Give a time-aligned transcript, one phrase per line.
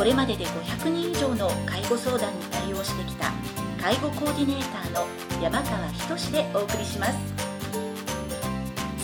[0.00, 3.30] これまでで500人以上の介護相談に対応してきた
[3.78, 5.06] 介護コーディネーターの
[5.42, 7.18] 山川仁でお送りします。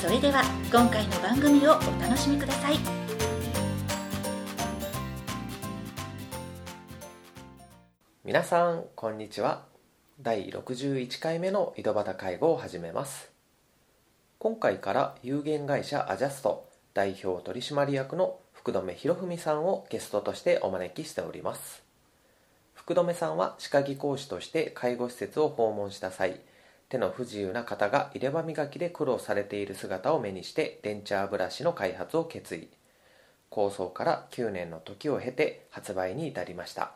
[0.01, 2.79] それでは今回の番組をお楽しみください。
[8.25, 9.67] 皆さんこんにちは。
[10.23, 13.31] 第61回目の井戸端介護を始めます。
[14.39, 21.85] 今回から有限会社アジャスト代表取締役の福留博文さんをゲストとしてお招きしております。
[22.75, 26.41] 福留さんは歯科技講師として介護施設を訪問した際
[26.89, 32.69] 手の不自由な方が入れ歯磨きで苦労されている姿を目にしてデンチャーブラシの開発を決意。
[33.51, 36.91] 構想から9年の時を経て発売に至りました。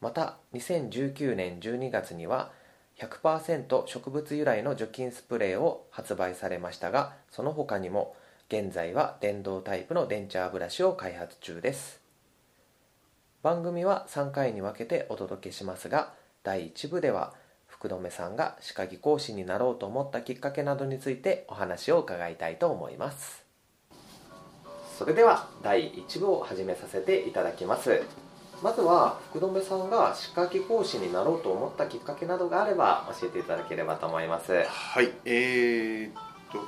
[0.00, 2.50] また2019年12月には
[2.98, 8.16] 100%植物由来の除菌スプレーを発売されましたがその他にも
[8.48, 12.00] 現在は電動タイプのデンチャーブラシを開発中です。
[13.42, 16.12] 番組は3回に分けてお届けしますが
[16.44, 17.34] 第1部では
[17.66, 23.44] 福留さんが歯科技講師になろうと思ったきっかけなどについてお話を伺いたいと思います。
[24.96, 28.00] それでは第1部を始めさせていただきます。
[28.62, 34.52] まずは福留さんが歯科技講師になろうと思ったきっかけなどがあれば教えていただければと思います。
[34.68, 36.12] はいえー、っ
[36.52, 36.60] と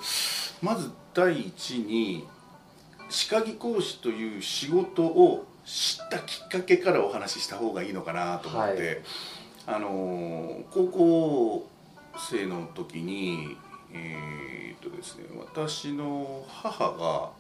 [0.62, 2.27] まず第一に
[3.09, 9.02] 歯科技講師という仕事を知ったきっかけからお話しした方がいいのかなと思って、
[9.67, 11.69] はい、あの高校
[12.30, 13.57] 生の時に
[13.92, 17.30] えー、っとですね私の母が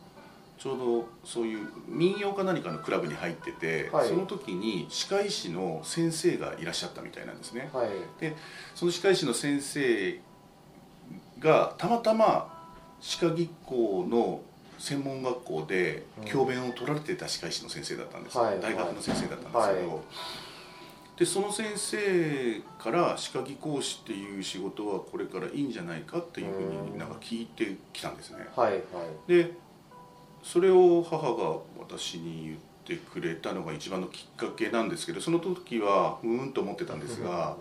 [0.58, 7.88] ちょうどそういう民謡か何かのクラブに入ってて、はい、その時に歯科医師の先生がいらっしゃったみたいなんですね、はい、
[8.20, 8.34] で
[8.74, 10.20] その歯科医師の先生
[11.38, 12.57] がたまたま
[13.00, 14.40] 歯科技工の
[14.78, 28.46] 専門学校で教鞭を取られてた歯科医師の先生だったんです、はい、大学の先生だったんですけど、はい、でその先生から歯科技講師っていう仕事はこれからいいんじゃないかっていうふうになんか聞いてきたんですね。
[28.54, 28.72] はい。
[28.74, 28.82] はい、
[29.26, 29.50] で
[30.44, 37.56] それを母が私に言ってくれたのが一番のきっかけなんですけどその時はうんと思ってたんですが、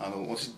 [0.00, 0.54] あの私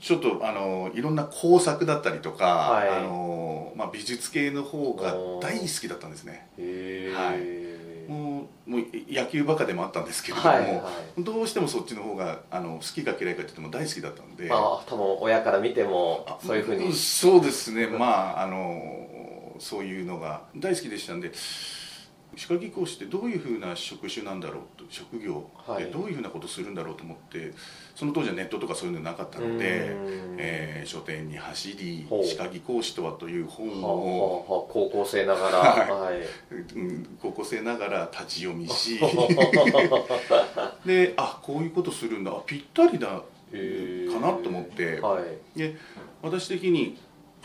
[0.00, 6.48] ちょっとあのいろんな工作だったりとか、はい、あのまあ、美術系の方が大好きだったんですね。
[7.14, 14.48] はい、もうもう野球バカでもあったんですけれども、はいはい、どうしてもそっちの方があの好きか嫌いかって言っても大好きだったんで。
[14.50, 16.92] あ多分親から見てもそういうふうに。
[16.92, 17.86] そうですね。
[17.86, 19.06] まああの
[19.58, 21.30] そういうのが大好きでしたんで
[22.36, 25.48] 歯科技講師ってどういうふうな職種なんだろうと職業
[25.78, 27.52] でどういうふうなことするんだろうと思って、はい、
[27.94, 29.96] その当時はネットとかそういうのなかったので、
[30.38, 36.16] えー、書店に走り「歯科技講師とは」という本を高校生ながら、はい、
[37.22, 39.00] 高校生ながら立ち読みし。
[40.84, 42.32] であこういうことするんだ。
[42.46, 45.20] ぴったりだかなと思って、は
[45.54, 45.76] い、で
[46.22, 46.98] 私的に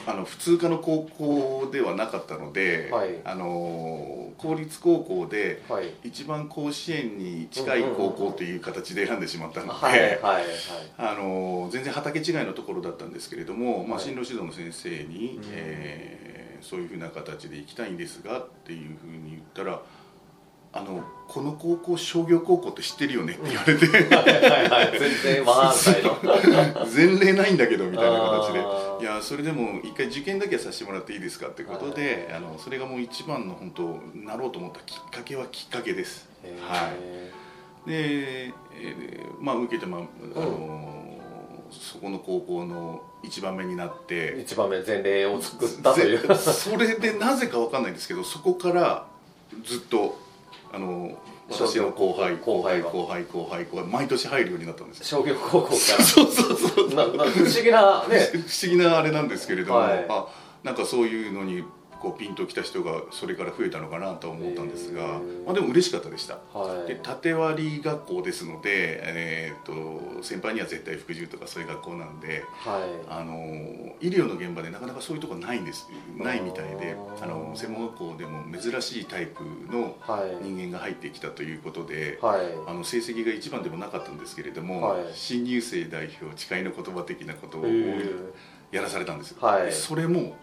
[0.07, 5.61] あの普通科の高校ではなかったので、はい、あの公立高校で
[6.03, 10.19] 一番甲子園に近い高校という形で選んでしまったので
[11.71, 19.81] 全然畑違いのところだったんですけれども、まあ、進路指導の先生に、えー、そういうふうな形で行きたいんですがっていうふうに言ったら。
[20.73, 23.85] あのこの高校商業高校って知ってるよねって言われて。
[23.87, 26.85] はいはい、全然わの。
[26.93, 27.51] 前例ない。
[27.53, 28.59] んだけどみたいな形で。
[29.01, 36.29] いやそれでも一回受験だけはさせてもらっていいですかってことで、はい、あのそれがもう一番の本当なろうと思ったきっかけはきっかけです。
[36.67, 36.91] は
[37.85, 37.89] い。
[37.89, 40.01] で、えー、まあ受けてまあ、
[40.35, 41.17] あの
[41.71, 44.37] そこの高校の一番目になって。
[44.39, 46.35] 一番目前例を作ったという。
[46.35, 49.07] それでなぜか分かんないんですけどそこから
[49.63, 50.17] ずっと
[50.73, 51.17] あの
[51.49, 55.77] 私の後輩後輩後輩後輩後輩毎年入るようになったんです商業高校から。
[56.03, 58.19] そうそうそうなな不思議なね。
[58.31, 60.27] 不思議なあれなんですけれども、はい、あ
[60.63, 61.63] なんかそういうのに
[62.01, 66.39] こうピンときた人がそれから増えたのかなとは思ったんですが、まあ、でも嬉しかったでした。
[66.53, 66.87] はい。
[66.87, 73.07] で縦割り学校ですので、えー、と先輩には絶対服従とかそういう学校なんではい。
[73.09, 75.87] あの医療の現場でなかなかそういうとこないんです。
[76.17, 80.43] ないみたいであの専門学校でも珍しいタイプのはい。
[80.43, 82.45] 人間が入ってきたということで、はい。
[82.67, 85.03] あの成績が一番でもなかったんですけれども、はい。
[85.13, 87.65] 新入生代表誓いの言葉的なことを
[88.71, 89.65] やらされたんですよ、はい。
[89.65, 90.33] でそれもう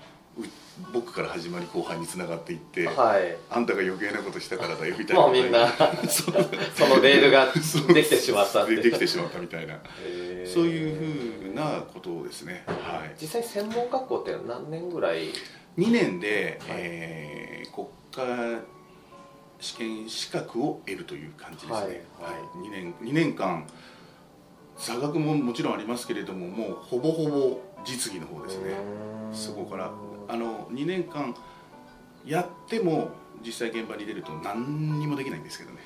[0.93, 3.37] 僕から始まり後輩につながっていって、はい。
[3.51, 5.23] あんたが余計なことしたからだよみたいな。
[5.23, 5.69] もうみんな
[6.09, 7.53] そのレールが
[7.93, 9.81] できてしまったでできてしまったみたいな。
[10.47, 15.29] そういうふうなことですね、はい、実際専門学校って何年ぐらい
[15.77, 16.77] ？2年で、はい。
[16.79, 18.61] えー国家
[19.61, 21.85] 試験資格を得るという感じですね、はい。
[21.85, 21.95] はい。
[22.69, 23.67] 2, 年2年間
[24.79, 28.75] 座学ももちろんありますけれどももうほぼほぼ実技の方ですね。
[29.33, 29.91] そこから
[30.29, 31.35] あの2年間
[32.25, 33.11] やっても
[33.45, 35.79] 実際現場に出ると何にもできないんですけどね。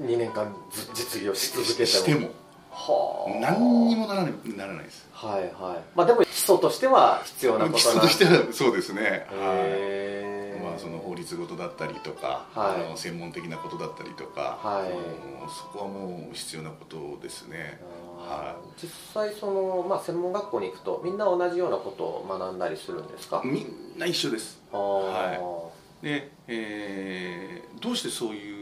[0.00, 1.86] 2年間ず実技をし続けても。
[1.86, 2.28] しても。
[2.70, 3.40] はあ。
[3.40, 5.08] 何にもならないならないです。
[5.12, 5.84] はいはい。
[5.94, 7.78] まあでも基礎としては必要なことな。
[7.78, 9.26] 基礎としてはそうですね。
[9.30, 10.62] はい。
[10.62, 12.84] まあ、その法律事だったりとか、はい。
[12.84, 15.50] あの専門的なことだったりとか、はい。
[15.50, 17.80] そこはもう必要なことですね。
[18.28, 23.40] あー実際その、まあ、専門学校に行くとみんな同じようなことを学んだりするんですか？
[23.44, 24.60] みんな一緒です。
[24.72, 25.70] は
[26.02, 28.52] で、えーどうしてそうい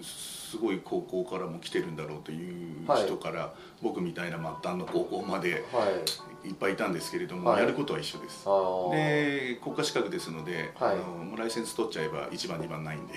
[0.00, 3.52] うすごい高校からも来てるんだろうというはい人から、
[3.82, 7.60] 僕みたいな末端の高校まではいいっぱいいたんですけれども、はい。
[7.60, 8.44] やることは一緒です。
[8.92, 10.94] で国家資格ですので、はい。
[10.94, 13.14] あのもうライセンス取っちゃえば1番2番ないんで。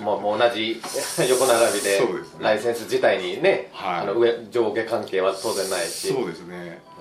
[0.00, 0.80] もう同じ
[1.28, 2.44] 横並びでそうですね。
[2.44, 4.00] ライセンス自体にね、はい。
[4.00, 6.12] あの上上下関係は当然ないし。
[6.12, 6.54] そうですね。
[6.54, 6.92] えー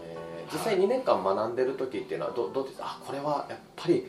[0.52, 4.06] 実際2年間学んでる時っていうのはどどうですあこれはやっぱり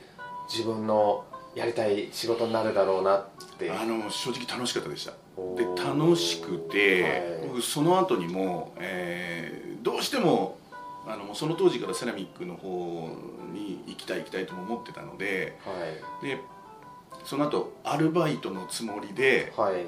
[0.50, 3.24] 自分のやりたい仕事になるだろうなっ
[3.58, 3.70] て。
[3.70, 5.12] あの正直楽しかったでした。
[5.56, 7.48] で楽しくて、はい。
[7.48, 10.58] 僕その後にも、えーどうしても
[11.06, 13.08] あのもうその当時からセラミックの方
[13.52, 15.72] に行きたい行きたいとも思ってたのでは
[16.22, 16.26] い。
[16.26, 16.38] で
[17.24, 19.86] その後アルバイトのつもりではい、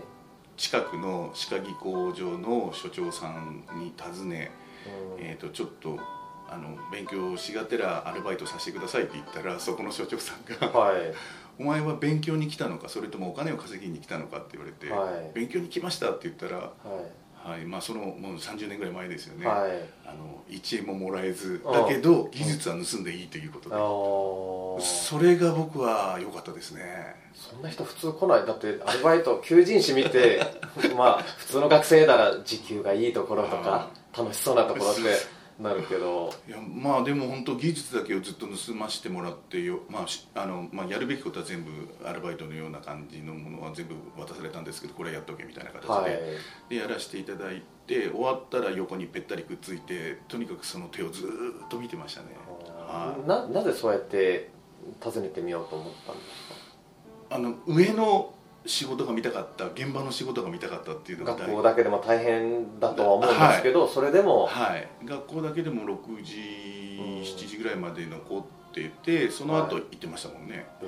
[0.57, 4.53] 近くの歯科技工場の所長さんに尋ね、
[5.19, 5.25] うん。
[5.25, 5.99] えー、とちょっと
[6.49, 11.13] あの勉強しがてらアルバイトさせてくださいって言ったらそこの所長さんがはい
[11.59, 15.33] 「お前は勉強に来たのかそれともお金を稼ぎに来たのか?」って言われてはい。
[15.35, 16.73] 勉強に来ました」って言ったら、は
[17.45, 19.71] はいまあ、そのもう30年ぐらい前ですよね、いはい。
[20.07, 27.15] あの1円ももらえずうんだけど技術は盗んでいいということで、それが僕は良かったですね。
[27.35, 28.47] そんな人普通来ない。
[28.47, 30.41] だってアルバイト求人誌見て
[30.97, 35.03] まあ普通の学生なら時給がいいところとか楽しそうなところって
[35.59, 36.33] なるけど。
[36.49, 41.71] いやまあでも本当技術だけをずっと盗ましてもらってよ、まあしあのまあ、やるべきことは全部
[42.05, 46.21] アルバイトのような感じのものは全部渡されたんですけどこれはやっとけみたいな形で,、はい。
[46.69, 52.29] でやらせていただいて終わったら横にぺったりくっついてとにかくその手をずーっと見てましたね。
[52.89, 53.29] はい。
[53.29, 54.51] ななぜそうやって
[55.01, 56.29] 訪ねてみようと思ったんです
[57.31, 57.37] か？
[57.37, 58.34] あの上の
[58.67, 64.89] 仕事が見たかった現場の仕事が見たかったっていうのが学校だけでも大変だとは思うんですけど、それでもはい。
[65.05, 69.85] 学校だけでも6時うん7時ぐらいまで残っててその後はい。
[69.91, 70.87] 行ってましたもんね、は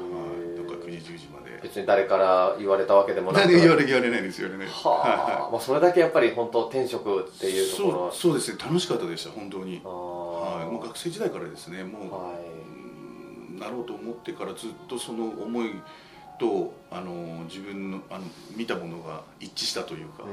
[0.54, 1.60] い、どっか9時10時まで。
[1.62, 3.44] 別に誰から言われたわけでもなく。
[3.44, 8.04] 何で言われ言われないです言われないはあ、まあ、それだけやっぱり本当転職っていうところ。
[8.06, 8.58] はそうそうですね。
[8.64, 9.80] 楽しかったでした本当に。
[9.84, 11.84] あはい、ーもう学生時代からですね。
[11.84, 15.70] もう、はうんなろうと思ってからずっとその思い
[16.38, 18.24] とあの自分のあの
[18.56, 20.22] 見たものが一致したというか。
[20.22, 20.32] いうー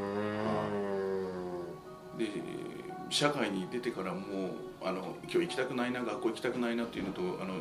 [2.16, 2.18] ん。
[2.18, 2.28] で
[3.10, 7.54] 社会に出てからもあの今日行きたくないな学校行きたくないなっていうのとあの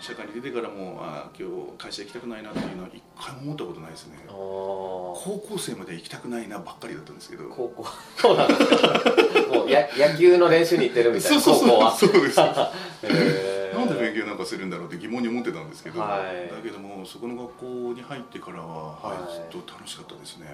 [0.00, 4.18] 社会に出てからもあ今日会社行きたくないなっていうのは一回も思ったことないですね。
[4.28, 5.14] 高
[5.48, 7.44] 校生まで行きたくないなばっかりだったんですけど。
[7.48, 7.86] 高校。
[8.18, 9.54] そうなんですか。
[9.54, 11.96] もうや野球の練習に行ってるみたいな高校は。
[11.96, 12.40] そうです。
[13.06, 16.48] へーなんで勉強なんかするんだろうって疑問に思ってたんですけど、はい。
[16.48, 19.32] だけどもそこの学校に入ってからは、はいはい。
[19.50, 20.46] ずっと楽しかったですね。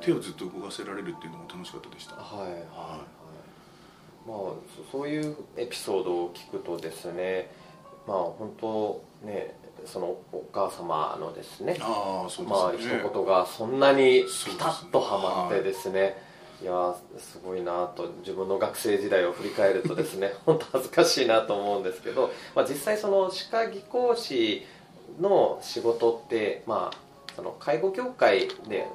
[0.00, 2.16] 手をずっと動かせられるっていうのも楽しかったでした。
[2.16, 3.24] はいはいはい。
[4.26, 4.36] まあ
[4.90, 7.50] そそういうエピソードを聞くとですね
[8.06, 16.16] まあ本当ねそのお母様のですねああそうまあ一ですね、言がそんなにピタッとはまってですね
[16.62, 24.64] いやすごいなと自分の学生時代を振り返るとですね 本当恥ずかしいなと思うんですけど、まあ、実際その歯科技工士
[25.20, 26.96] の仕事ってまあ
[27.34, 28.86] その介護協会で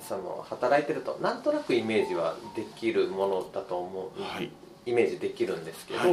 [0.00, 4.50] その働いてるとなんとなくイメージはできるものだと思う、はい。
[4.86, 6.12] イメージできるんですけど、はい。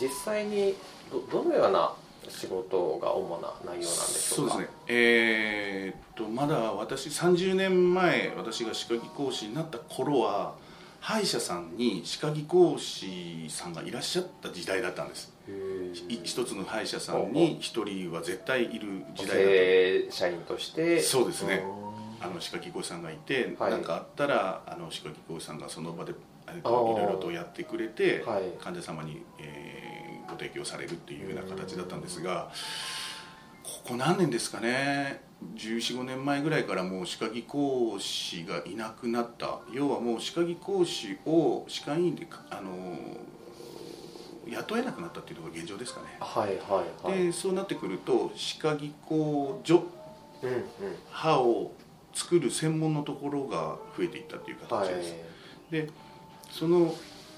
[0.00, 0.74] 実際に
[1.12, 1.94] どどのような
[2.28, 4.54] 仕事が主な内容なんでしょうか？
[4.54, 4.76] そうですね。
[4.88, 10.54] えーっとまだ私30年前私が歯科技講師になった頃は
[11.00, 15.32] 歯医者さんに歯科技講師さんがいらっしゃった時代だったんです。
[16.08, 19.38] 一つの歯医者さんに一人は絶対いる時代だった。
[19.38, 21.00] 正社員として？
[21.00, 21.64] そうですね。
[21.82, 21.88] うん
[22.20, 23.70] あの歯科技講師さんがいてはい。
[23.70, 26.14] 何、かあったらあの歯科技講師さんがその場でい
[26.64, 28.42] ろいろとやってくれて、はい。
[28.60, 29.97] 患者様に、えー
[30.28, 32.50] ご提供されるっていうような形だったんですが
[33.62, 35.22] ここ何年ですかね
[35.56, 39.60] ？1415年前ぐらいからもう歯科技講師がいなくなった。
[39.72, 42.96] 要はもう歯科技講師を歯科医院であの
[44.46, 46.06] 雇えなくなったっていうのが現状ですかね。
[46.18, 47.26] はいはいはい。
[47.26, 49.84] でそうなってくると歯科技工所
[50.42, 50.64] うんうん
[51.10, 51.72] 歯を
[52.14, 55.14] 作る専門のところが増えていったというはい形です、
[55.70, 55.90] で
[56.50, 56.94] その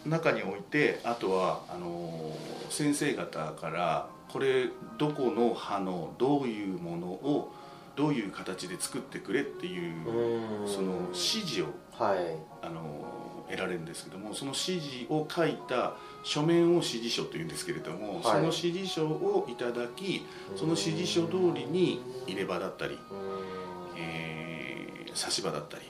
[0.06, 2.32] 中においてあとはあの
[2.80, 7.52] 先生方からこれどこの歯のどういうものを
[7.94, 10.68] どういう形で作ってくれっていううん。
[10.68, 12.18] その指示をはい。
[12.62, 20.24] あの得られるんですけどもその指示を書いた書面を指示書というんですけれども、その指示書をいただき
[20.56, 22.98] その指示書通りに入れ歯だったり、うん。
[23.98, 25.82] えー差し歯だったり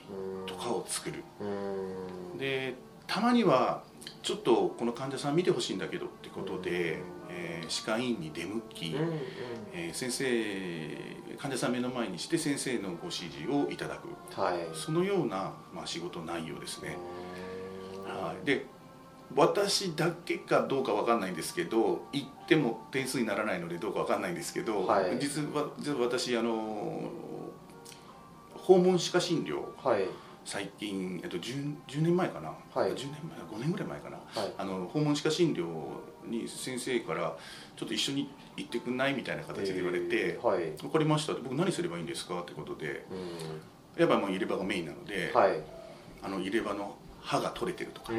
[0.47, 1.23] とかを作る。
[1.39, 2.37] うん。
[2.39, 2.73] で
[3.11, 3.83] たまには
[4.23, 6.99] ちょっとこの患者さん見てほしいんだけどってことで、
[7.29, 8.95] えー歯科医院に出向き、
[9.73, 14.07] えー先生患者さん目の前にして先生のご指示をいただく。
[14.39, 14.55] はい。
[14.73, 16.97] そのような、まあ、仕事内容ですね、
[18.05, 18.65] うんはい、で
[19.35, 25.19] 私だけかどうかわかんないんですけど行っても点数にならないのでどうかわかんないんですけど、はい。
[25.19, 27.09] 実は実は私あの
[28.53, 30.05] 訪問歯科診療はい
[30.43, 32.91] 最近、えっと、10, 10年前かな、はい。
[32.91, 33.15] 10年
[33.51, 34.17] 前？5年ぐらい前かな？
[34.17, 34.53] はい。
[34.57, 35.65] あの訪問歯科診療
[36.25, 37.35] に先生から
[37.75, 43.05] ちょっと一緒に行ってくんないみたいな形で言われてえーはい「分かりました」僕何すればいいんですか?」ってことで。
[43.97, 45.61] うやっぱもう入れ歯がメインなので、んはい。
[46.23, 48.11] あの入れ歯の歯が取れてるとか、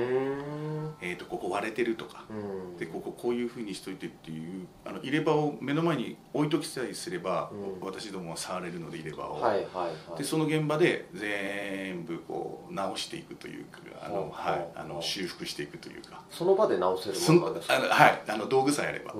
[1.01, 2.77] えー、とここ割れてるとかうん。
[2.77, 7.87] でこここういうふうにしといてっていうあの入れ歯を目の前に置いときさえすれば、うん。
[7.87, 10.19] 私どもは触れるので入れ歯を、はいはいはい。
[10.19, 16.23] でその現場で全部こう直していくというかあの、はいあの修復していくというか。
[16.31, 17.77] その場で直せるものなんですか？
[17.77, 19.13] あのはいあの道具さえあれば。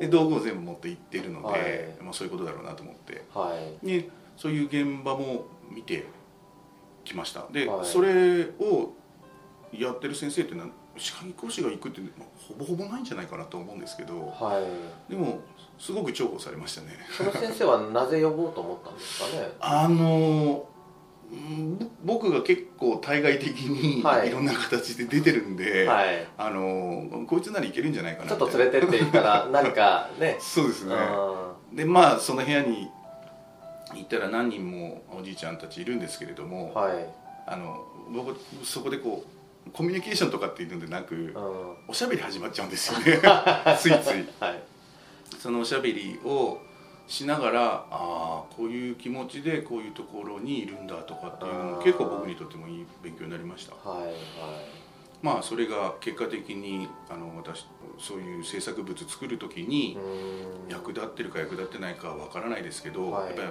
[0.00, 2.04] で道具を全部持って行っているので、はい。
[2.04, 3.24] まあ、そういうことだろうなと思って。
[3.32, 3.86] はい。
[3.86, 6.06] でそういう現場も見て
[7.04, 7.46] きました。
[7.52, 7.86] で、はい。
[7.86, 8.94] それを
[9.72, 10.54] やってる先生って
[10.96, 14.60] 歯科技講師が行くって、まあほぼほぼないんじゃないかなと思うんですけどは
[15.08, 15.12] い。
[15.12, 15.40] でも
[15.78, 16.88] すごく重宝されましたね。
[17.16, 19.48] その先生はなぜ呼ぼうと思ったんですかね？
[19.60, 20.66] あの
[22.04, 24.28] 僕が結構対外的にはい。
[24.28, 26.26] いろんな形で出てるんで、はい。
[26.36, 30.36] あのこいつならいけるんじゃないかなちょっと連れてって言ったら 何かね。
[30.40, 30.94] そうですね。
[30.96, 32.90] あでまあその部屋に
[33.94, 37.06] 行ったら何人もおじいちゃんたちいるんですけれども、ーはい。
[37.46, 39.39] あの僕そこでこう
[39.72, 41.32] コミュニケーションとかっていうのでなくうん。
[41.88, 43.20] おしゃべり始まっちゃうんですよね。
[43.78, 44.28] ついつい。
[44.40, 44.62] はい。
[45.38, 46.58] そのおしゃべりを
[47.06, 53.74] しながらああこういう気持ちでこういうところにいるんだとかっていうのも結構僕にとってもいい勉強になりました。
[53.88, 54.14] はいはい。
[55.22, 57.66] まあそれが結果的にあの私
[57.98, 59.98] そういう制作物作る時に
[60.68, 63.26] 役立ってるか役立ってないかは分からないですけど、はい。
[63.28, 63.42] やっぱ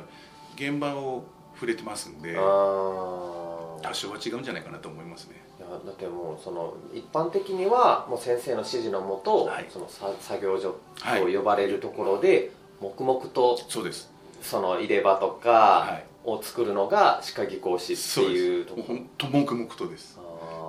[0.58, 5.36] り現場を触れてますんで多少は違うんじゃないかなと思いますね
[5.72, 9.66] だってもうその一般的にはもう先生の指示のもと、はい。
[9.70, 11.36] そのさ作業所とはい。
[11.36, 14.12] 呼ばれるところで、黙々とそうです。
[14.42, 16.04] その入れ歯とはかい。
[16.26, 20.20] を作るのが歯科技講師っていうとこもう本当黙々とです。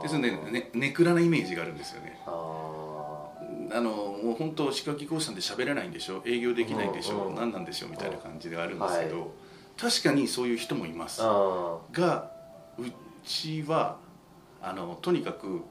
[0.02, 2.21] ですのでねネクラなイメージがあるんですよね。
[2.26, 3.28] あ
[3.73, 6.23] あのもう本当歯科技講師さんで喋れないんでしょ？
[6.25, 9.26] 営業できないんでしょ、うんうん何なんでしょうみたいな感じではあるんですけど、は
[9.76, 11.21] 確かにそういう人もいます。
[11.21, 12.30] が
[12.78, 12.85] う
[13.25, 13.97] ちは
[14.62, 15.62] あのとにかく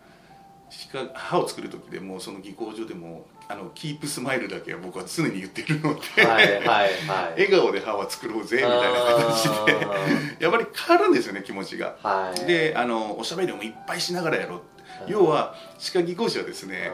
[1.13, 6.91] 歯を作る時でもその技工所でもあのキープスマイルだけは僕は常に言ってるので、ーはいはいはい。
[7.31, 10.43] 笑顔で歯は作ろうぜみたいな形で。
[10.43, 11.95] やっぱり変わるんですよね気持ちが。
[12.03, 12.45] はい。
[12.45, 14.61] であのおしゃべりもいっぱいしながらやろう。
[15.07, 16.91] 要は歯科技工士はですね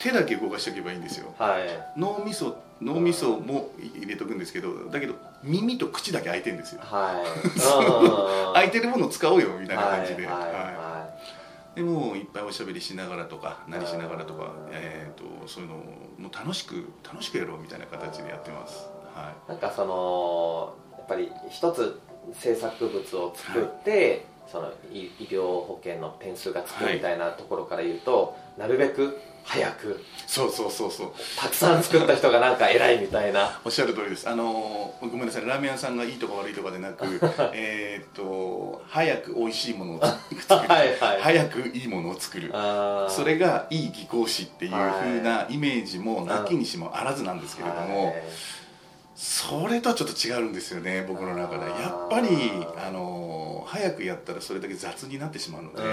[0.00, 1.32] 手だけ動かしておけばいいんですよ。
[1.38, 1.68] はい。
[1.96, 6.80] 脳みそ脳みそも入れとくんですけどだけど耳と口だけ開いてるんですよ。
[6.82, 7.22] は
[8.54, 8.54] い。
[8.54, 10.34] 開いてるものを使おうよみたいな感じで、はい。
[10.34, 10.77] はい
[11.78, 15.78] でもういっぱいおしゃべりしながらとか何しながらとかうん、えー、とそういうのを
[16.18, 19.50] もう楽しく楽しくやろうみたいな形でやってます、はい。
[19.50, 22.00] なんかそのやっぱり一つ
[22.34, 30.04] 制作物を作って、その医医療保険の点数がつくみたいなところから言うと、なるべく早く。
[30.26, 30.90] そうそうそう。
[30.90, 33.60] そうたくさん作った人がなんか偉いみたいな。
[33.64, 34.28] おっしゃる通りです。
[34.28, 35.46] あのごめんなさい。
[35.46, 37.04] ラーメン屋さんがいいとか悪いとかでなく
[37.54, 40.68] えーっと早く美味しいものを作る。
[40.68, 41.20] はいはい。
[41.20, 42.52] 早くいいものを作る。
[43.08, 48.22] それがいい技巧士っていう風なイメージもなきにしもあらずなんですけれども、はい。
[49.18, 51.64] それとはちょっと違うんですよね僕の中で。
[51.64, 52.28] やっぱり
[52.76, 55.88] あの早くやったらそれだけ雑になってしまうので、はい、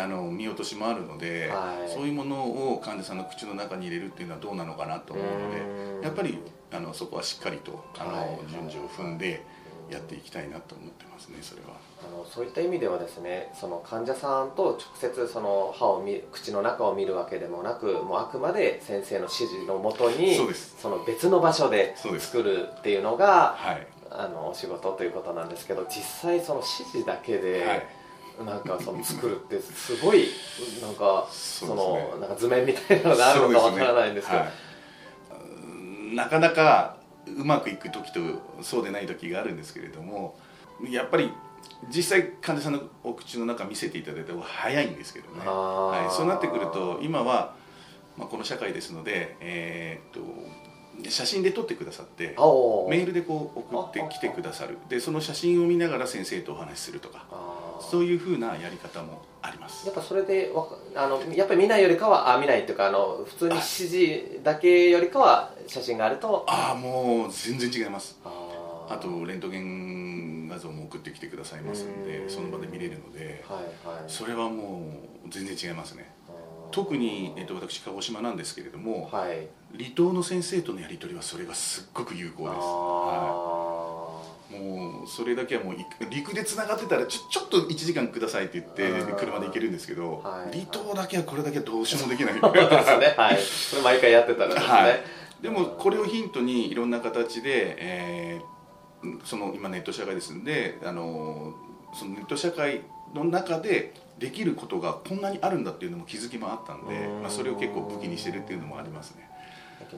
[0.00, 1.90] あの見落としもあるので、はい。
[1.90, 6.00] そういうものを患者さんの口の中に入れるっていうのはどうなのかなと思うのうん。
[6.00, 6.38] でやっぱり
[6.72, 8.38] あのそこはしっかりとあの、はい。
[8.50, 9.44] 順序を踏んで
[9.90, 11.68] やっていきたいなと思ってますねそれは。
[12.02, 20.76] あのそういった意味ではですねその患者さんと直接その歯を見口の中を見るわけでもなくもうあくまで先生の指示のもとにそうです。
[20.80, 23.86] その別の場所で作るっていうのがはい。
[24.12, 27.86] あのお仕事ということなんですけど実際その指示だけで、はい
[28.44, 30.28] なんかその作るってすごい
[30.82, 34.38] なんかそのなんか図面みたいなのがあるのかわからないんですけど。
[34.40, 34.52] ねはい。
[34.52, 34.60] うん
[36.14, 38.20] なかなかうまくいく時と
[38.62, 40.36] そうでない時があるんですけれども
[40.88, 41.30] やっぱり
[41.94, 47.54] 実際患者さんのお口の中見せていただいた方が早いんですけどね、はい、そうなってくると今は、
[48.16, 50.60] まあ、この社会ですので、えーっと
[51.08, 52.36] 写真で撮ってくださって
[52.90, 54.76] メールでこう送ってきてくださる。
[54.90, 57.24] でその写真を見ながら先生とお話しするとか
[57.80, 59.86] そういうふうなやり方もあります。
[59.86, 60.52] やっぱそれで
[60.94, 66.44] あのやっぱり見ないよりかはあ見ないっていうかあの普通に指示だけよりかは写真があると。
[66.48, 68.18] ああもう全然違います。
[68.24, 72.04] あとレントゲン画像も送ってきてくださいますんうん。
[72.04, 74.04] でその場で見れるのではいはい。
[74.08, 74.82] それはも
[75.26, 76.10] う全然違いますね。
[76.72, 79.48] 特に、えっと、私鹿児島なんですけれどもはい。
[79.76, 82.56] 離島の先生とのやり取りはそれがすっごく有効です、
[84.50, 90.58] もうそれだけはもうい陸でつながってたらちょちょっと1時間くださいって言って車で行けるんですけど、はい。
[90.58, 92.34] 離島だけはこれだけはどうしようもできない。
[92.34, 93.14] ー そうですね。
[93.16, 93.38] はい。
[93.38, 95.02] それ毎回やってたらですね、はい。
[95.40, 98.60] でもこれをヒントにいろんな形で、えー
[99.24, 101.54] その今ネット社会ですんであの
[101.94, 102.82] そのネット社会
[103.14, 107.22] の中でできることがこんなにあるんだっていうのも気づきもあったんでうん。
[107.22, 109.28] まあ、それを結構武器にしてるっていうのもありますね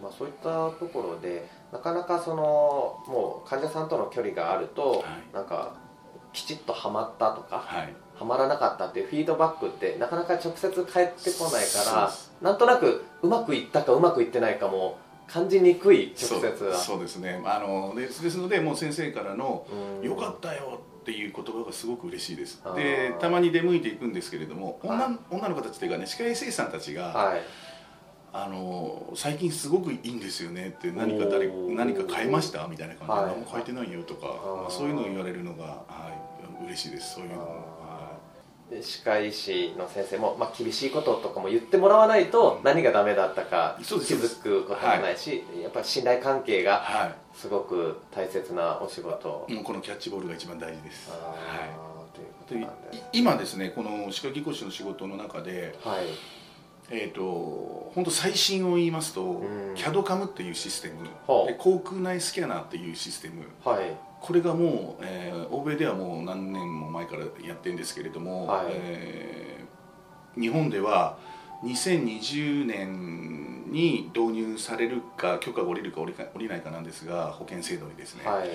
[0.00, 5.34] まあ、そういったところでなかなかそのもう患者さんとの距離があると、はい。
[5.34, 5.74] なんか
[6.32, 7.94] きちっとはまったとかはい。
[8.14, 16.76] はまらなかったっていうフィードバックってなかなか直接返ってこないからなんとなくうまくいったかうまくいってないかも感じにくい直接は。
[16.76, 17.40] そうですね。
[17.44, 19.66] あのですですのでもう先生からの
[20.00, 22.62] うん「よかったよ」っていう言葉がすごく嬉しいです。
[22.76, 25.18] でたまに出向いていくんですけれども女,、はい。
[25.30, 27.42] 女の子たちというかね歯科衛生士さんたちが、はい
[28.34, 32.66] あの最近すごくいいんですよねって何か誰何か変えました？
[32.66, 33.26] みたいな感じで、はい。
[33.26, 36.10] 何も変えてないよとか、まあそういうのを言われるのが、は
[36.62, 37.16] い、嬉しいです。
[37.16, 37.36] そういうの。
[37.36, 38.18] も、は
[38.70, 42.64] で歯科医師の先生も、まあ、厳しいこととかも言ってもらわないとうん。
[42.64, 49.44] 何がダメだったか気づくこともないし、やっぱり信頼関係いがはすごく大切なお仕事。
[49.50, 51.70] い、もうこのキャッチボールが一番大事です、あはい
[53.12, 56.06] 今ですねこの歯科技工士の仕事の中で、はい
[56.92, 59.74] えー、と本当最新を言いますと、ん。
[59.74, 61.08] CAD-CAM っていうシステム。
[61.26, 61.46] ほう。
[61.48, 63.44] で航空内スキャナーっていうシステム。
[63.64, 63.96] はい。
[64.20, 68.66] これがもう、えー欧米ではもう何年も前からやってるんですけれども、はい。
[68.70, 71.18] えー日本では
[71.62, 78.48] 2020年に導入されるか許可が下りるか下りか下りないかなんですが保険制度にですね、はい。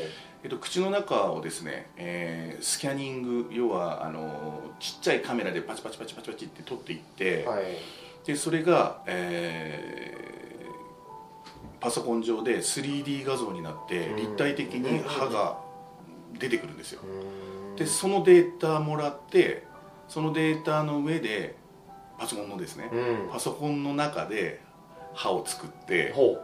[0.44, 7.64] えっと、口の中をですね、えースキャニング要はあのちっちゃいカメラでパチパチパチパチパチって撮っていって、はい
[8.28, 10.18] でそれが、えー
[11.80, 14.16] パソコン上で 3D 画像になってうん。
[14.16, 15.60] 立体的に歯が
[16.40, 17.02] 出てくるんですよ。
[17.76, 19.64] でそのデータもらって
[20.08, 21.56] そのデータの上で
[22.18, 23.30] パソコンのですねうん。
[23.32, 24.60] パソコンの中で
[25.14, 26.40] 歯を作ってほ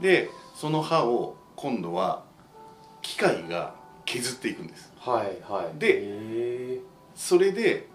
[0.00, 2.24] でその歯を今度は
[3.02, 3.74] 機械が
[4.06, 4.90] 削っていくんです。
[5.06, 5.78] うはいはい。
[5.78, 6.80] でへ
[7.14, 7.86] それで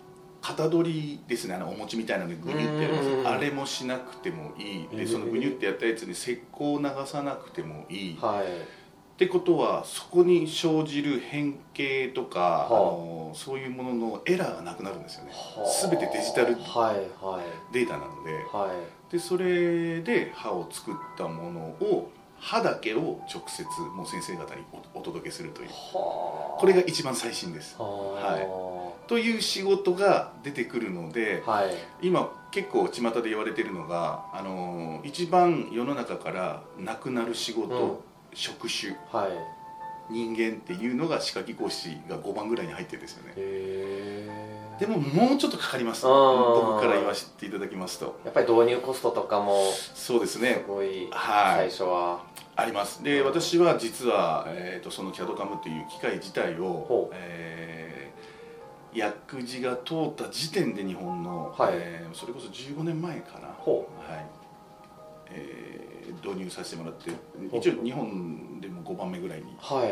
[0.46, 4.88] 型取りですねあのお餅みたいなのでグニュってやるんですあれもしなくてもいい。
[4.96, 8.46] でそのグニュってやったやつに石膏を流さなくてもいい、ーはい。
[8.46, 12.66] ってことはそこに生じる変形とか、はあ。
[12.68, 15.32] あのそういうもののエラーがなくなるんですよね。
[15.32, 15.90] はあ。
[15.90, 17.74] 全てデジタルはいはい。
[17.74, 18.34] データなので。
[18.54, 19.12] はい。
[19.12, 23.64] でそれで歯を作ったものを歯だけを直接
[23.96, 25.70] もう先生方におお届けするという。
[25.70, 26.60] はあ。
[26.60, 27.76] これが一番最新です。
[27.78, 28.38] は
[29.08, 31.76] という仕事が出てくるのでいはい。
[32.02, 37.98] 今結構巷で言われてるのがあの一番世の中からなくなる仕事、うん。
[38.34, 38.98] 職種。
[39.12, 39.56] はい。
[40.10, 46.06] 人間っていうのが歯科技講師が5番ぐらいに入ってるんですよねでももうちょっとかかります。
[46.06, 48.20] 僕から言わせていただきますと。
[48.26, 51.70] やっぱり導入コストとかもそうですすねごいはい。
[51.70, 52.24] 最初は。
[52.58, 53.04] あります。
[53.04, 61.74] で私は実は、えー、とその CAD-CAM っていう機械自体をえー薬事が通った時点で日本の、はい。
[61.74, 64.26] えーそれこそ15年前かな、ほはい。
[65.32, 65.96] えー
[66.28, 67.12] 導入させてもらって
[67.58, 69.90] 一応日本でも5番目ぐらいにはい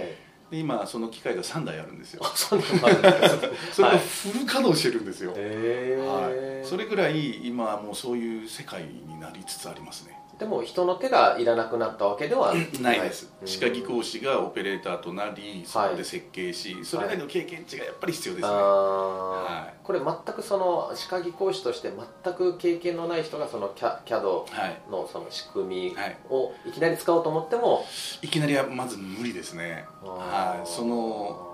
[0.54, 2.22] で今その機械が3台あるんですよ。
[2.24, 3.98] あそれがはい。
[3.98, 13.00] フル稼働してるんですよ、へえはい、それぐらい今はもうそういう世界になりつつありますねでも人の手がいらなくなったわけではない。
[13.00, 13.32] です。
[13.42, 13.48] うん。
[13.48, 19.74] 歯科技講師がオペレーターとなりそこで設計し、それなりの経験値がやっぱり必要ですね、はい。
[19.82, 24.92] これ全くその歯科技講師として全く経験のない人がその CAD はい。
[24.92, 26.18] のその仕組みはい。
[26.30, 27.86] をいきなり使おうと思っても。
[28.22, 29.86] いきなりはまず無理ですね。
[30.04, 30.68] はい。
[30.68, 31.52] その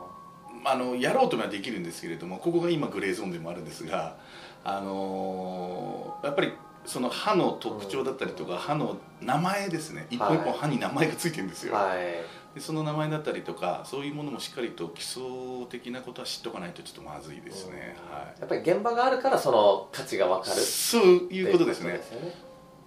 [0.65, 4.17] あのやろうとはできるんですけれどもここが今グレーゾーンでもあるんですが
[4.63, 6.52] あのーやっぱり
[6.89, 10.08] その歯の特徴だったりとか、歯の名前ですね。
[10.10, 12.56] 一本一本歯に名前がついてるんですよ、はい。
[12.56, 15.21] でその名前だったりとかそういうものもしっかりと基礎
[15.69, 21.93] 的なことは知っておかないとちょっとまずいですね、はやっぱり現場があるからその価値が分かいるそういうことですね。
[21.93, 22.02] ね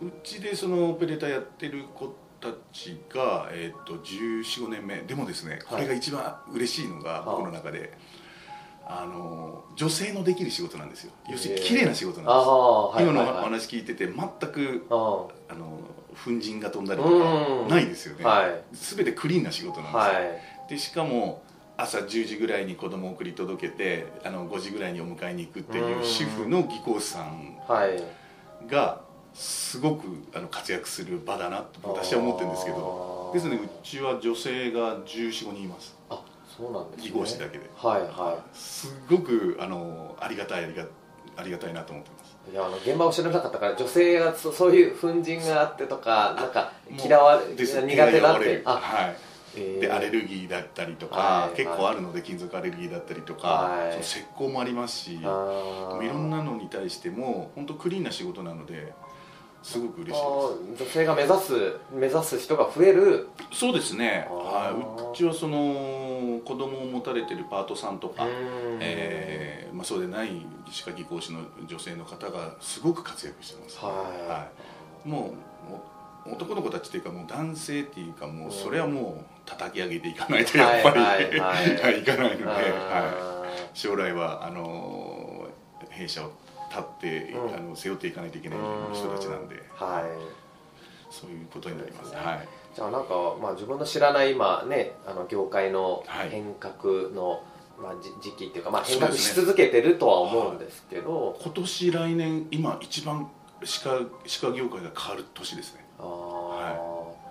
[0.02, 4.96] うちでそのオペレーターやってる子たちが、えー、と1415年目。
[5.02, 7.22] でもですねこれが一番嬉しいのが、い。
[7.24, 7.96] 僕の中で
[9.00, 11.12] あの女性のできる仕事なんですよ。
[11.31, 14.14] 要するに綺麗な仕事あなんです、い今のお話聞いてて全
[14.52, 15.78] くああの
[16.24, 17.68] 粉塵が飛んだりとうん。
[17.68, 18.62] かないですよね、はい。
[18.72, 20.68] 全てクリーンな仕事なんですよ、はい。
[20.68, 21.42] でしかも
[21.76, 26.05] 朝10時ぐらいに子供を送り届けてあの5時ぐらいにお迎えに行くっていううん。
[26.05, 28.68] 主婦の技工士さんはい。
[28.70, 29.00] が
[29.33, 33.31] すごくあの活躍する場だなと私は思ってるんですけど。
[33.33, 35.96] ですのでうちは女性が1415人います。
[36.11, 36.21] あ
[36.56, 37.44] そうなんですね。
[37.44, 37.70] だけで。
[37.76, 40.86] はいはすごくあのありがたいありが
[41.36, 42.36] ありがたいなと思ってます。
[42.50, 48.62] いいやあの現場を知らなかったから女性がそそういう粉塵があってとかなんか嫌われ苦手だって。
[48.64, 49.16] あはい。
[49.54, 49.80] えー。
[49.80, 54.00] でアレルギーだったりとか、はい結構あるので金属アレルギーだったりとか、はい。
[54.00, 58.92] 石膏もありますしいろんなのに対しても本当クリーンな仕事なので
[59.62, 61.52] すごく嬉しいであー女性が目指す
[61.92, 63.28] 目指す人が増える。
[63.52, 65.08] すそうですね、あはー。
[65.08, 66.12] い、うちはその
[66.44, 68.31] 子供を持たれてるパートさんとか、うん。
[68.81, 74.50] えーまあ、そうでない歯科技講師の女性の方がすごく活躍してます、は
[75.05, 75.09] い。
[75.09, 75.09] い。
[75.09, 75.35] も
[76.26, 81.52] う男の子たちっていうかもう男性っていうかもうそれはもう叩き上げていかないとやっぱり、はいは
[82.05, 82.57] かないので、は
[83.42, 85.48] あい、将来はあの
[85.90, 86.33] 弊社を
[86.70, 87.55] 立って、うん。
[87.55, 88.59] あの背負っていかないといけない
[88.92, 90.05] 人たちなんで、ーはい。
[91.11, 92.14] そういうことになります。
[92.14, 96.30] はいじゃあなんか、まあ、自分の知らない今ねあの業界のはい。
[96.30, 97.42] 変革の、
[97.80, 103.30] まあ、じ時期っていうか、まあ、変革し続けてるとは思うんですけど、今年来年今一番
[103.64, 105.85] 歯科歯科業界が変わる年ですね。
[105.98, 106.06] ああ、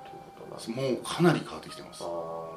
[0.07, 0.69] ということなんです。
[0.69, 2.09] もうかなり変わってきてます、あー。
[2.09, 2.50] は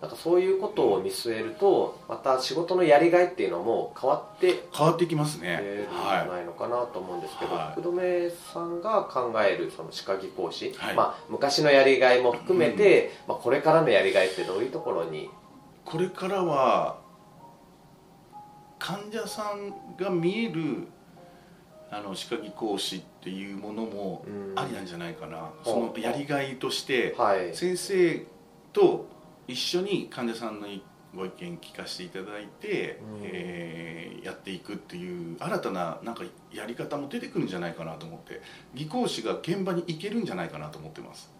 [0.00, 7.80] なんかそういうことを見据えるとまた仕事のやりがいっていうのも変わってい、変わってきますね、えーるんじはゃないのかなと思うんですけど、はい。
[7.80, 10.94] 福留さんが考えるその歯科技講師、はい。
[10.94, 15.24] まあ、昔のやりがいも含めて、まあ、これからのやりがいってどういうところに？
[15.24, 15.30] い、
[15.86, 16.98] これからは
[18.78, 20.88] 患者さんが見える
[21.90, 24.52] あの歯科技講師っていうものもうん。
[24.56, 27.56] ありなんじゃないかな、うんそのやりがいとしてはい。
[27.56, 28.26] 先生
[28.74, 29.15] と
[29.48, 30.66] 一緒に患者さんの
[31.14, 33.20] ご意見聞かせていただいて、うん。
[33.22, 38.42] えーやっていくっていう新たななんかやり方も出てくるんじゃないかなと思って
[38.74, 41.30] 技講師が現場に行けるんじゃないかなと思ってます。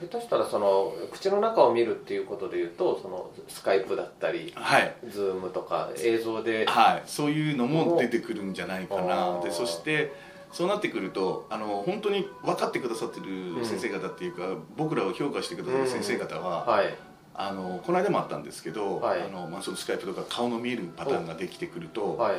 [0.00, 4.94] 下手したらその口の中を見るっていうことでいうとそのスカイプだったりはい。
[5.08, 9.42] ズームとか映像ではい、そういうのも出てくるんじゃないかあなー。
[9.44, 10.12] でそして
[10.52, 14.42] そうなってくるとあの本当に分かってくださってる先生方っていうか、
[14.76, 16.94] 僕らを評価してくださる先生方は、はい
[17.34, 19.22] あのこの間もあったんですけど、はい。
[19.22, 22.36] あのまあ、そのスカイプとか顔の見えるパターンができてくると、はい、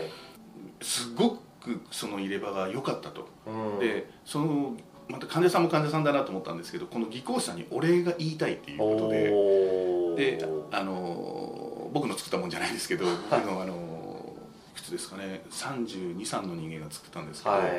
[0.81, 4.75] すごくその入れ歯が良かったと、うん、でその
[5.09, 10.35] また患者さんも患者さんだなと思ったんですけどこの技工士さんにお礼が言いたいっていうことで。
[10.37, 14.33] であの僕の作ったもんじゃないですけど 僕のあの
[14.73, 15.43] いくつですかね。
[15.49, 17.71] 323の人間が作ったんですけど、はい。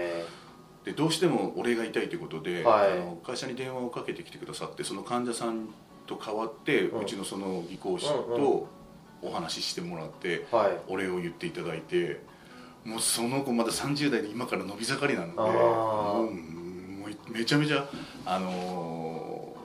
[0.85, 2.93] でどうしてもお礼が言いたいということで、はい。
[2.93, 5.69] あの会社に電話をかけてきてくださってその患者さん
[6.07, 8.69] と代わって、ううんちのその技工士うんと
[9.23, 10.79] お話ししてもらって、はい。
[10.89, 12.21] お礼を言っていただいて
[12.85, 17.87] もうその子まだ30代で今から伸び盛りなのでもうめちゃめちゃ
[18.25, 19.57] あのー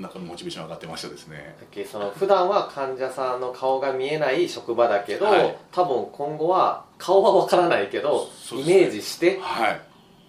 [0.00, 1.54] 中のモチベーション上がってましたですね。
[1.90, 5.56] その普段は患者さんの顔が見えない職場だけど、はい。
[5.70, 8.64] 多分今後は顔はわからないけど、ね。
[8.64, 9.38] メージして。
[9.40, 9.80] はい。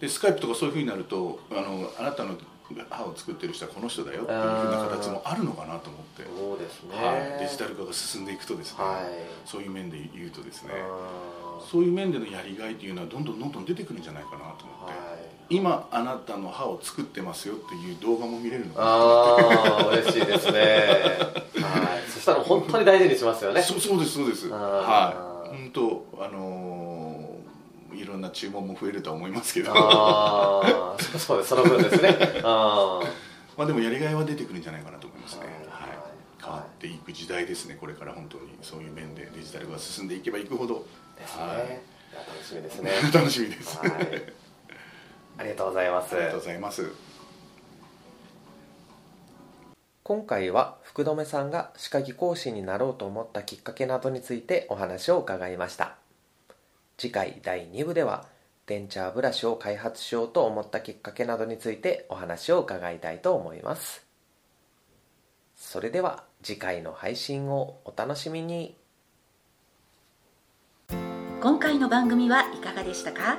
[0.02, 2.36] でスカイプとかそういうふうになるとあのあなたの
[2.89, 9.03] 歯を作ってる人はこの人だよっていうふうな形もあるのかなと思って、そうですね、はい、デジタル化が進んでいくとですね、はい。
[9.45, 15.33] そういう面で言うとですねうんそういう面でのやりがいというのはどんどんどんどん出てくるんじゃないかなと思って、はい。
[15.49, 18.91] 今あなたの歯を作ってますよっていう動画も見れるのかなあ
[19.81, 20.59] あ嬉しいですね。
[21.62, 22.12] はい。
[22.12, 23.62] そしたら本当に大事にしますよね。
[23.62, 24.49] そうそうですそうです。
[24.49, 25.13] は
[25.45, 25.49] い。
[25.49, 26.83] 本当あのー
[27.95, 29.71] いろんな注文も増えるとは思いますけど。
[29.73, 32.17] ああそうですその分ですね。
[32.43, 33.08] あー。
[33.58, 35.97] まあでもやりがいは出てくるんじゃないかなと思いますね、はいはい、
[36.41, 37.77] 変わっていく時代ですね。
[37.79, 40.86] これから本当にそういう面でデジタルが進んでいけばいくほど。
[41.17, 41.82] ですね、はい。
[42.27, 42.91] 楽しみですね。
[43.13, 43.91] 楽しみです、はい。
[45.38, 46.15] ありがとうございます。
[46.15, 47.13] ありがとうございます。
[50.03, 55.95] 今回は福留さんが歯科技講師になろうと思ったきっかけなどについてお話を伺いました
[56.97, 58.25] 次回第2部では
[58.65, 64.06] デンチャーブラシを開発しようと思ったきっかけなどについてお話を伺いたいと思います。
[65.56, 68.77] それでは次回の配信をお楽しみに。
[71.41, 73.38] 今回の番組はいかがでしたか？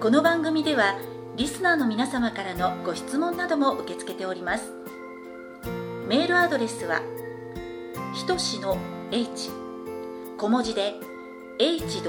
[0.00, 0.96] この番組では
[1.36, 4.70] リスナーの皆様からのご質問なども受け付けております。
[6.06, 7.00] メールアドレスは
[8.14, 8.76] ひとしの
[9.10, 9.50] h
[10.36, 10.94] 小文字で
[11.58, 12.02] h.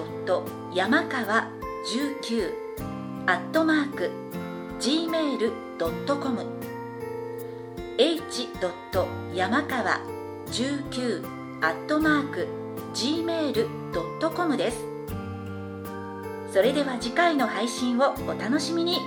[0.73, 1.51] 山川
[1.85, 2.53] 19
[3.27, 4.09] アットマーク
[4.79, 6.45] gmail.com
[7.99, 8.49] h.
[9.35, 9.99] 山川
[10.47, 11.25] 19
[11.61, 12.47] アットマーク
[12.95, 14.83] gmail.com です
[16.51, 18.97] それでは次回の配信をお楽しみに